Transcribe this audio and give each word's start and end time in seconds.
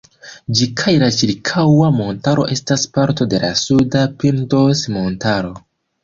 Ĝi 0.59 0.67
kaj 0.79 0.91
la 1.01 1.09
ĉirkaŭa 1.17 1.89
montaro 1.97 2.45
estas 2.55 2.85
parto 2.95 3.27
de 3.33 3.41
la 3.43 3.51
suda 3.59 4.01
"Pindos"-montaro. 4.23 5.53